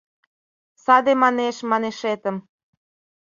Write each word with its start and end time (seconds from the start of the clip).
Саде 0.83 1.13
манеш-манешетым. 1.21 2.35